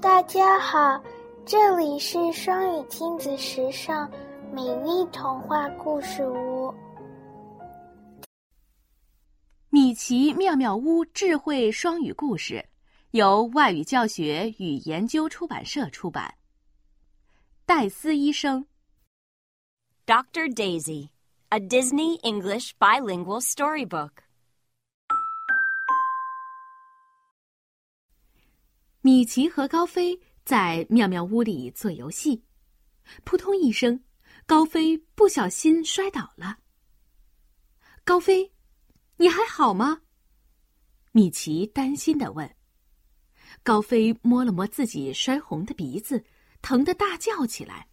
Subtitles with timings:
[0.00, 1.02] 大家好，
[1.44, 4.08] 这里是双语亲子时尚
[4.52, 6.72] 美丽童话故事屋。
[9.70, 12.64] 米奇妙妙屋智慧双语故事
[13.10, 16.32] 由外语教学与研究出版社出版。
[17.66, 18.64] 戴斯医生
[20.06, 20.48] ，Dr.
[20.54, 21.08] Daisy,
[21.48, 24.27] a Disney English bilingual storybook。
[29.00, 32.42] 米奇和高飞在妙妙屋里做游戏，
[33.24, 34.02] 扑通一声，
[34.46, 36.58] 高飞不小心摔倒了。
[38.04, 38.52] 高飞。
[39.20, 40.02] 你还好吗？
[41.10, 42.54] 米奇担心的问。
[43.64, 46.24] 高飞摸了摸自己摔红的鼻子，
[46.62, 47.88] 疼得大叫起来：“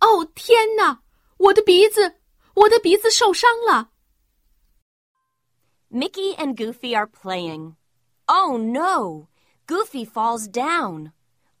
[0.00, 1.02] 哦，天哪！
[1.36, 2.20] 我的鼻子，
[2.54, 3.92] 我的鼻子受伤了！”
[5.92, 7.74] Mickey and Goofy are playing.
[8.31, 9.27] Oh no!
[9.67, 11.11] Goofy falls down.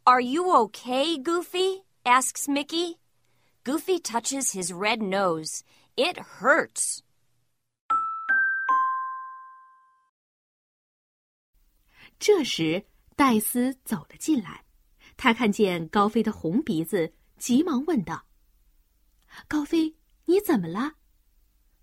[0.05, 1.83] Are you okay, Goofy?
[2.05, 2.99] asks Mickey.
[3.63, 5.63] Goofy touches his red nose.
[5.97, 6.99] It hurts.
[12.19, 12.85] 这时，
[13.15, 14.63] 戴斯走了进来，
[15.17, 20.95] 他看见高飞的红鼻子，急忙问道：“高飞，你怎么了？”“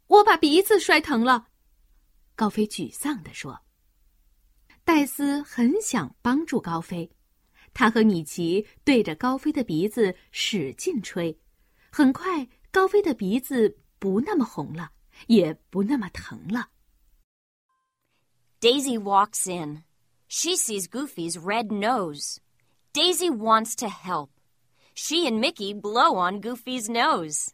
[0.06, 1.48] 我把鼻子摔疼了。”
[2.34, 3.60] 高飞沮丧地说。
[4.88, 7.10] 戴斯很想帮助高飞，
[7.72, 11.38] 他和米奇对着高飞的鼻子使劲吹，
[11.91, 14.91] 很快，高飞的鼻子不那么红了，
[15.27, 16.69] 也不那么疼了。
[18.60, 19.84] Daisy walks in.
[20.28, 22.38] She sees Goofy's red nose.
[22.92, 24.30] Daisy wants to help.
[24.94, 27.48] She and Mickey blow on Goofy's nose.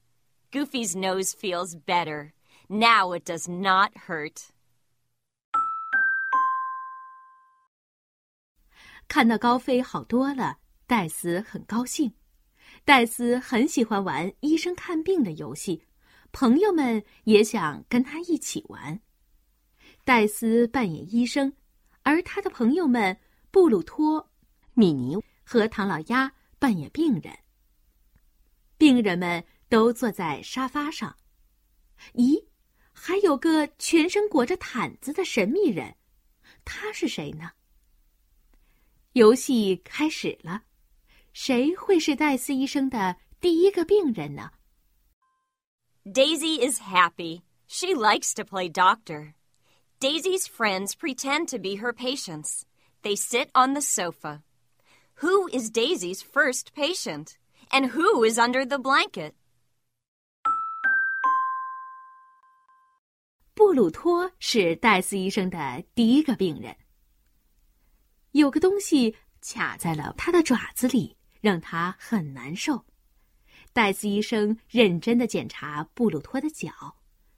[0.53, 2.33] Goofy's nose feels better.
[2.69, 4.53] Now it does not hurt.
[9.08, 12.14] 看到高飞好多了，戴斯很高兴。
[12.84, 15.84] 戴斯很喜欢玩医生看病的游戏，
[16.32, 19.00] 朋友们也想跟他一起玩。
[20.04, 21.54] 戴斯扮演医生。
[22.08, 23.18] 而他的朋友们
[23.50, 24.30] 布鲁托、
[24.76, 27.36] 米妮和唐老鸭扮演病人。
[28.78, 31.16] 病人们都坐在沙发上。
[32.14, 32.46] 咦，
[32.94, 35.96] 还有个全身裹着毯子的神秘人，
[36.64, 37.50] 他是谁呢？
[39.15, 40.63] 游戏开始了，
[41.33, 44.51] 谁会是戴斯医生的第一个病人呢？
[46.05, 47.43] Daisy is happy.
[47.67, 49.35] She likes to play doctor.
[50.01, 52.63] Daisy's friends pretend to be her patients.
[53.03, 54.43] They sit on the sofa.
[55.23, 57.37] Who is Daisy's first patient?
[57.71, 59.35] And who is under the blanket?
[63.55, 66.77] 布鲁托是戴斯医生的第一个病人。
[68.40, 72.86] 有个东西卡在了他的爪子里，让他很难受。
[73.72, 76.72] 戴斯医生认真的检查布鲁托的脚，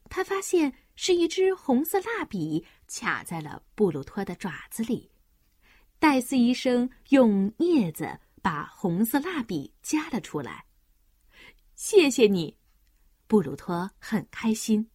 [0.10, 0.74] 他发现。
[1.00, 5.12] 是一支红色蜡笔卡在了布鲁托的爪子里，
[6.00, 10.66] 戴斯医生用镊子把红色蜡笔夹了出来。
[11.76, 12.58] 谢谢你，
[13.28, 14.90] 布鲁托很开心。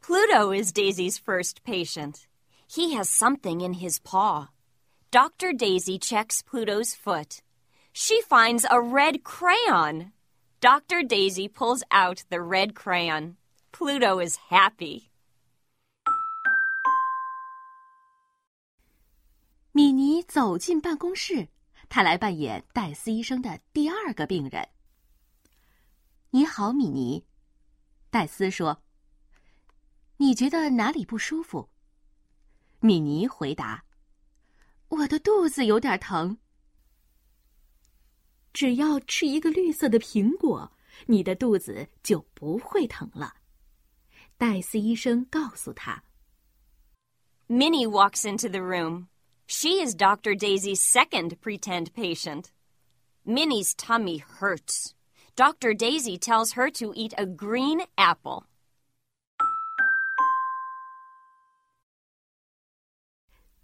[0.00, 2.24] Pluto is Daisy's first patient.
[2.68, 4.48] He has something in his paw.
[5.11, 5.53] Dr.
[5.53, 7.41] Daisy checks Pluto's foot.
[7.93, 10.11] She finds a red crayon.
[10.59, 11.03] Dr.
[11.03, 13.37] Daisy pulls out the red crayon.
[13.71, 15.09] Pluto is happy.
[19.71, 21.47] 米妮走进办公室，
[21.87, 24.67] 他来扮演戴斯医生的第二个病人。
[26.31, 27.23] 你好，米妮。
[28.09, 31.69] 戴斯说：“你觉得哪里不舒服？”
[32.79, 33.85] 米妮回答：“
[34.91, 36.37] 我的肚子有点疼。”
[38.53, 40.71] 只要吃一个绿色的苹果，
[41.05, 43.35] 你的肚子就不会疼了。
[44.37, 46.03] 戴斯医生告诉他：“
[47.47, 49.07] Minnie walks into the room.
[49.45, 50.35] She is Dr.
[50.35, 52.45] Daisy's second pretend patient.
[53.23, 54.93] Minnie's tummy hurts.
[55.35, 55.75] Dr.
[55.75, 58.45] Daisy tells her to eat a green apple.”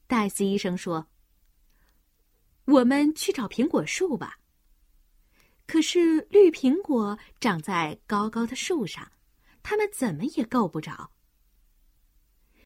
[0.06, 1.07] 戴斯医生说：“
[2.69, 4.38] 我们去找苹果树吧。
[5.67, 9.11] 可是绿苹果长在高高的树上。”
[9.61, 11.11] 他们怎么也够不着。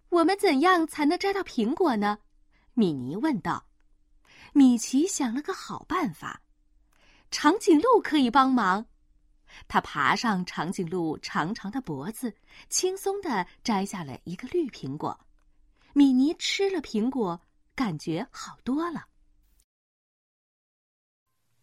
[0.09, 2.19] 我们怎样才能摘到苹果呢？
[2.75, 3.67] 米妮问道。
[4.53, 6.43] 米奇想了个好办法，
[7.29, 8.87] 长颈鹿可以帮忙。
[9.67, 12.33] 他爬上长颈鹿长长的脖子，
[12.69, 15.19] 轻松的摘下了一个绿苹果。
[15.95, 17.41] 米妮吃了苹果，
[17.75, 19.07] 感觉好多了。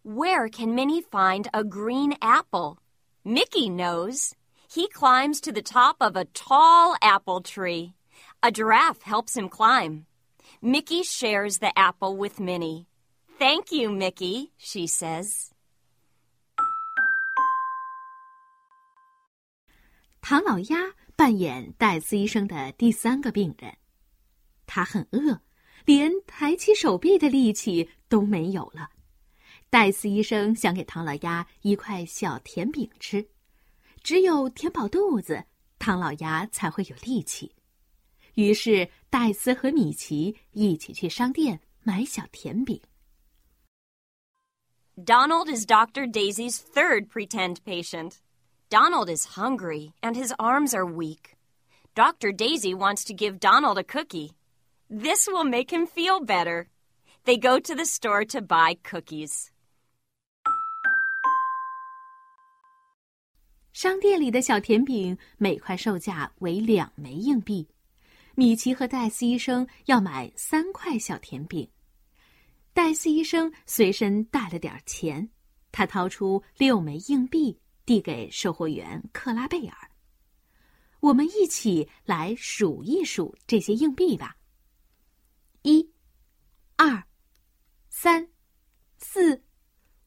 [0.09, 2.79] Where can Minnie find a green apple?
[3.25, 4.35] Mickey knows.
[4.69, 7.95] He climbs to the top of a tall apple tree.
[8.43, 10.07] A giraffe helps him climb.
[10.61, 12.87] Mickey shares the apple with Minnie.
[13.39, 15.51] Thank you, Mickey, she says.
[20.21, 20.79] 唐老鸭
[21.17, 23.77] 扮演戴斯医生的第三个病人，
[24.67, 25.41] 他很饿，
[25.85, 28.91] 连抬起手臂的力气都没有了。
[29.71, 33.27] 戴斯医生想给唐老鸭一块小甜饼吃，
[34.03, 35.45] 只有填饱肚子，
[35.79, 37.55] 唐老鸭才会有力气。
[38.35, 42.81] 于是，戴斯和米奇一起去商店买小甜饼。
[44.97, 46.07] Donald is Dr.
[46.07, 48.21] Daisy's third pretend patient.
[48.71, 51.37] Donald is hungry and his arms are weak.
[51.95, 52.33] Dr.
[52.33, 54.33] Daisy wants to give Donald a cookie.
[54.89, 56.69] This will make him feel better.
[57.25, 59.51] They go to the store to buy cookies.
[63.74, 67.68] 商店里的小甜饼每块售价为两枚硬币。
[68.36, 71.70] 米奇和戴斯医生要买三块小甜饼。
[72.74, 75.30] 戴斯医生随身带了点钱，
[75.72, 79.76] 他掏出六枚硬币递给售货员克拉贝尔。
[81.02, 84.36] 我们一起来数一数这些硬币吧。
[85.62, 85.92] 一、
[86.78, 87.04] 二、
[87.90, 88.30] 三、
[88.98, 89.44] 四、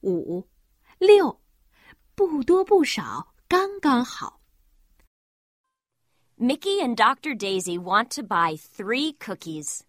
[0.01, 0.47] 五、
[0.97, 1.41] 六，
[2.15, 4.40] 不多不少，刚刚好。
[6.38, 7.34] Mickey and Dr.
[7.34, 9.84] Daisy want to buy three cookies.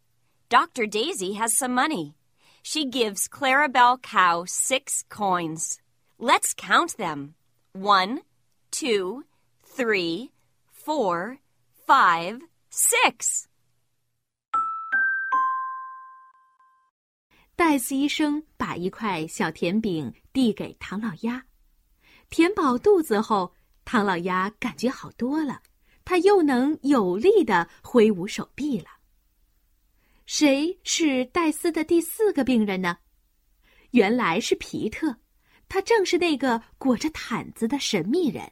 [0.49, 0.87] Dr.
[0.87, 2.15] Daisy has some money.
[2.63, 5.79] She gives Clarabelle Cow six coins.
[6.17, 7.35] Let's count them.
[7.73, 8.21] One,
[8.71, 9.25] two,
[9.63, 10.31] three,
[10.71, 11.37] four,
[11.85, 13.45] five, six.
[17.55, 21.45] 戴斯医生把一块小甜饼递给唐老鸭，
[22.34, 23.54] 填饱肚子后，
[23.84, 25.62] 唐老鸭感觉好多了。
[26.04, 28.88] 他又能有力的挥舞手臂了。
[30.26, 32.98] 谁是戴斯的第四个病人呢？
[33.92, 35.16] 原来是皮特，
[35.68, 38.50] 他正是那个裹着毯子的神秘人。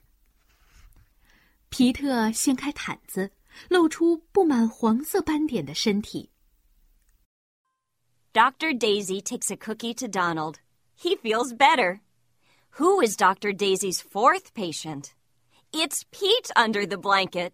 [1.68, 3.32] 皮特掀开毯子，
[3.68, 6.30] 露出布满黄色斑点的身体。
[8.32, 10.58] Doctor Daisy takes a cookie to Donald.
[10.96, 11.98] He feels better.
[12.76, 13.52] Who is Dr.
[13.52, 15.12] Daisy's fourth patient?
[15.74, 17.52] It's Pete under the blanket.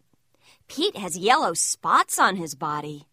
[0.68, 3.08] Pete has yellow spots on his body.